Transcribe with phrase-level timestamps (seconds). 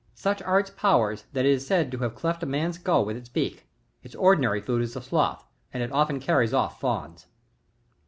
[0.15, 3.15] Such are its powers that it is said to have cleft a man's skull with
[3.15, 3.67] its beak;
[4.01, 7.27] its ordinary food is the sloth, and it often carries ofi" fawns.